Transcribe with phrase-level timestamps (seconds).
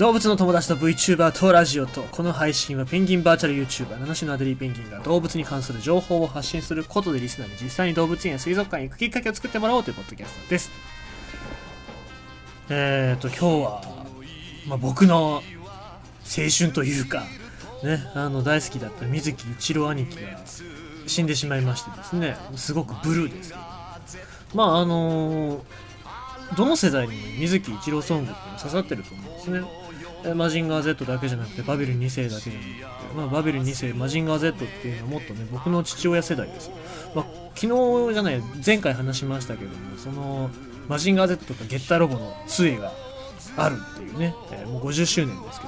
[0.00, 10.70] 動物の友達と VTuber とラジオとこの配信はペンギンバーチャル YouTuber 七種のアデリーペンギンが動物に関する情報を発信することでリスナーに実際に動物園や水族館に行くきっかけを作ってもらおうというポッドキャストです
[12.70, 13.82] えーと今日は、
[14.66, 15.42] まあ、僕の青
[16.58, 17.24] 春というか
[17.84, 20.40] ねあの大好きだった水木一郎兄貴が
[21.06, 23.60] 死んでしまいましてですねすごくブルーですけど
[24.54, 25.60] まああのー
[26.56, 29.79] どの世代にも水木一郎ソングって刺さってると思うんですね。
[30.34, 36.70] マジンガー Z だけじゃなくてバビル2世だけじゃなくて、まあ、バビル2世マジンガー Z っていうのはもっとね僕の父親世代です、
[37.14, 37.24] まあ、
[37.54, 40.50] 昨日じゃない前回話しましたけどもその
[40.88, 42.92] マジンガー Z とかゲッターロボの杖が
[43.56, 45.66] あるっていうね、えー、もう50周年ですけ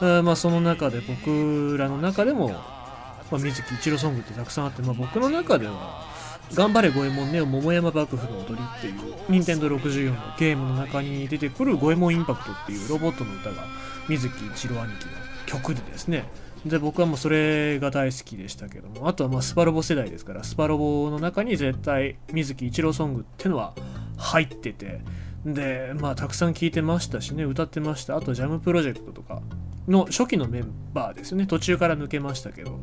[0.00, 6.11] ど、え、まあその中で僕らの中でも、まあ、水木一郎ソングってたくさんあって、まあ、僕の中では
[6.54, 8.94] 頑張れ五右衛門ネオ桃山幕府の踊りっていう
[9.28, 13.64] 任天堂64のゲームの中に出てくる五右衛門インパクトっていうロボットの歌が
[14.08, 15.12] 水木一郎兄貴の
[15.46, 16.24] 曲でですね。
[16.66, 23.74] で僕はもうそれが大好きでしたけどもあとはまあスパロボ世代ですからスパロボの中に絶対水木一郎ソングってのは
[24.16, 25.00] 入ってて
[25.44, 28.16] でまあたくさん聴いてましたしね歌ってました。
[28.16, 29.42] あとジャムプロジェクトとか
[29.88, 31.46] の初期のメンバーですよね。
[31.46, 32.78] 途中から抜けましたけど、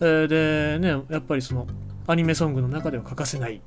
[0.00, 1.66] でねやっぱりその
[2.06, 3.60] アニメソングの中では欠かせない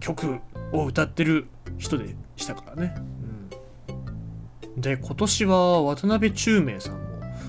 [0.00, 0.40] 曲
[0.72, 2.94] を歌ってる人でしたからね。
[4.66, 7.00] うん、で今年は渡辺宙明さんも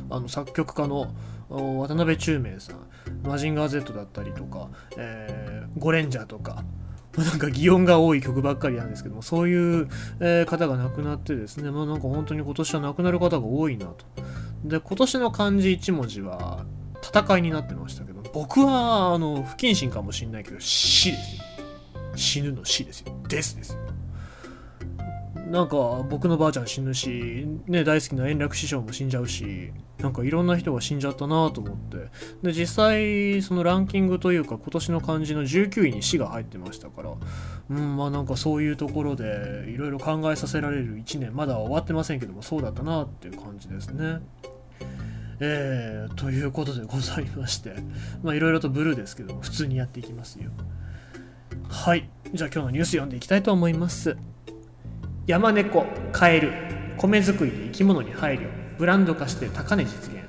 [0.09, 1.13] あの作曲家の
[1.49, 2.87] 渡辺宙明さん
[3.23, 6.63] マジンガー Z だったりとか、えー、ゴレンジャーとか
[7.17, 9.87] なんか擬音が多い曲ばっかりなんですけどもそういう、
[10.19, 14.05] えー、方が亡くなってですねまあなんか本当に今年は亡くなる方が多いなと
[14.63, 16.65] で今年の漢字1文字は
[17.01, 21.43] 戦いになってましたけど僕はあの不謹慎かもしんないけど死ですよ。
[22.15, 23.11] 死ぬの死ですよ。
[23.27, 23.79] ですですよ。
[25.49, 25.75] なんか
[26.07, 32.09] 僕のばあちゃん死ぬし、ね、大好きな円楽師匠も死んじゃうしなんかいろんな人が死んじゃったなと思って。
[32.43, 37.13] で実際そのランキングというか今年の漢字の19位に死が入ってましたから
[37.71, 44.19] うんまあなんかそういうところでいろいろ考えさせられる1年まだ終わってませんけどもそうだったなっていう感じですね。
[45.39, 47.75] えー、ということでございまして、
[48.23, 50.49] まあいろいろとブルーですけど、普通にやっていきますよ。
[51.69, 52.09] はい。
[52.33, 54.17] じゃあ今日のニュース読んでいきたいと思います。
[55.27, 56.53] 山猫、カエル、
[56.97, 60.23] 米作りで生き物に配慮、ブランド化して高値実現。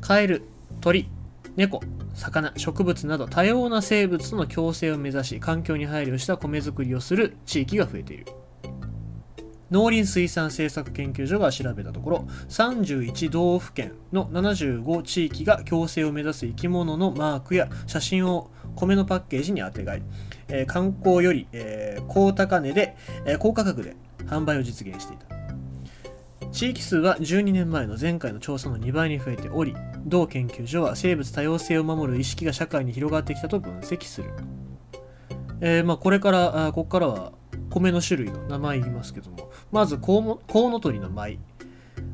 [0.00, 0.42] カエル、
[0.80, 1.08] 鳥、
[1.56, 1.80] 猫、
[2.14, 8.26] 魚、植物など多様な生物との共生を目指し、環境に配慮した米作りをする地域が増えている。
[9.70, 20.02] 農林水産政策研究所が調べたところ31道府県の75地域が共生を目指す生き物のマークや写真を米のパッケージにあてがい、
[20.48, 25.34] えー、観光より、えー、高高値で、えー、高価格で販売を実現していた。
[26.54, 29.74] 地域数は12年前の前回の調査の2倍に増えており
[30.06, 34.30] 同研究所は生物多様性を守る意識が社会に広がってきたと分析する、
[35.60, 37.32] えーまあ、これからあここからは
[37.74, 40.22] 米の種類の名前言いますけどもまずコウ
[40.70, 41.40] ノトリの舞。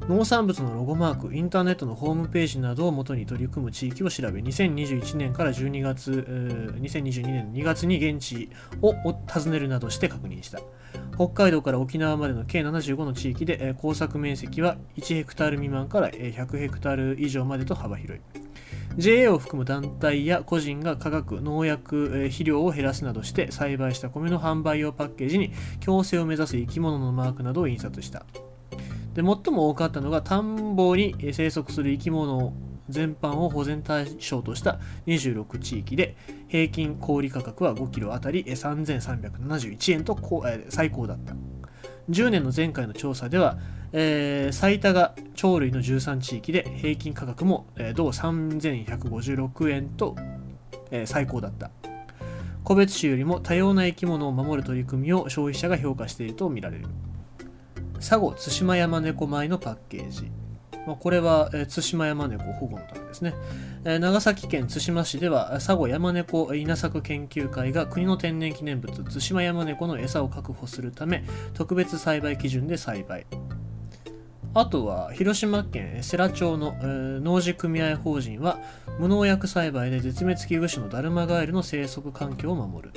[0.08, 6.10] 農産物のロゴマークインターネットのホームページなどをもとに取り組む地域を調べ2021年から12月
[6.80, 8.50] 2022年2月に現地
[8.82, 10.60] を訪ねるなどして確認した。
[11.14, 18.22] 北海道から沖縄までの計75の地域で耕作面積は1ヘクタール未満から100ヘクタール以上までと幅広い。
[18.96, 28.24] JA を含む団体や個人が化学、農薬、え肥料を減らすなどして栽培した米の販売用パッケージに共生を目指す生き物のマークなどを印刷した。
[29.14, 32.52] で最も多かったのが田んぼに生息する生き物
[32.88, 36.16] 全般を保全対象とした26地域で
[36.48, 40.18] 平均小売価格は5キロあたり3371円と
[40.68, 41.34] 最高だった
[42.10, 43.58] 10年の前回の調査では
[43.92, 50.16] えー、最多が鳥類の13地域で平均価格も、えー、同3156円と、
[50.90, 51.70] えー、最高だった。
[52.62, 56.86] 個別種よりも多様な生き物を守る取り組みを消費者が評価しているとみられる。
[57.94, 60.30] 佐護対馬山猫米のパッケージ。
[60.86, 63.34] まあ、これは、えー、対馬山猫保護のためですね、
[63.84, 73.26] えー、長崎県対馬市では佐護山猫稲作研究会が国の天然記念物対馬山猫の餌を確保するため特別栽培基準で栽培。
[74.52, 78.58] あとは広島県世羅町の、えー、農事組合法人は
[78.98, 82.92] 無農薬栽培で絶滅危惧種のダルマガエルの生息環境を守る。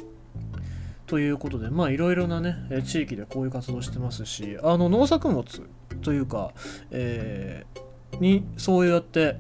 [1.06, 2.56] ということで、まあいろいろなね、
[2.86, 5.44] 地域でこういう活動してますし、あの農作物
[6.02, 6.54] というか、
[6.90, 9.36] えー、にそうやって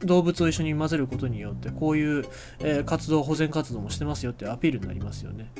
[0.00, 2.24] 動物を一緒に混ぜることによってこういう、
[2.60, 5.50] えー、活動保全活動もしてますよっていうアピールになりますよね。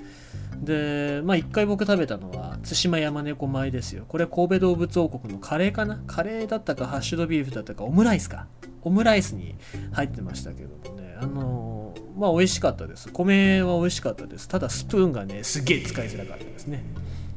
[0.63, 4.05] でまあ一回僕食べたのは対馬山猫米ですよ。
[4.09, 6.03] これ神戸動物王国のカレーかな？
[6.07, 8.47] カレーだったかハッシュドビーフだったかオムライスか。
[8.83, 9.57] オムライスに
[9.93, 11.17] 入ってましたけどもね。
[11.21, 13.11] あのー、まあ美味しかったです。
[13.13, 14.49] 米は美味しかったです。
[14.49, 16.85] ただスプーンがねすげえ使いづらかったですね。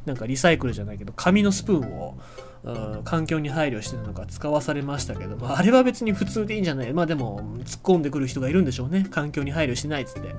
[0.06, 2.18] なんかリサイクルじゃないけど紙のスプーンを
[2.62, 6.92] うん環境に配慮してるのか使わされましたけど、まあ、あれは別に普通でいいんじゃない。
[6.92, 9.06] まあでも突っ込んでくる人がいるんでしょうね。
[9.10, 10.34] 環境に配慮してないっつって。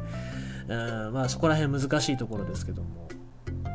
[0.68, 0.74] う
[1.10, 3.10] んまあそこら辺難しいところですけども。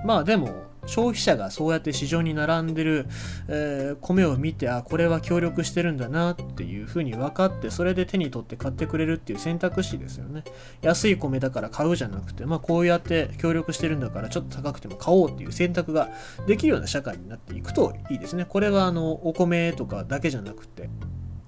[0.04, 0.50] まあでも
[0.86, 3.06] 消費者がそうやって市場に並んでる、
[3.48, 10.44] えー、米を見てあこれは協力してるんだなっていうふうに分かってそれで手に取って買ってくれるっていう選択肢ですよね。
[10.82, 16.10] 安い米だから買うじゃなくてまあこうやって協力してるんだからちょっと高くても買おうっていう選択が
[16.46, 18.44] できるような社会になっていくといいですね。
[18.44, 20.88] これはあのお米とかだけじゃなくて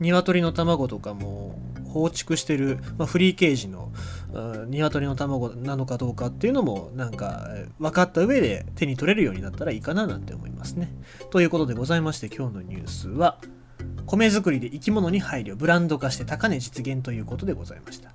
[0.00, 1.58] 鶏の卵とかも
[1.88, 3.90] 放畜してる、まあ、フリーケージの
[4.32, 7.48] 鶏の卵なのかどうかっていうのもなんか
[7.78, 10.92] 分かった上で手に取れるようになったらいいかななんて思いますね。
[11.30, 13.38] ということでございまして今日のニュースは
[14.06, 18.12] 米作りで生き物に配慮ブランド化して高値実現ということでございました。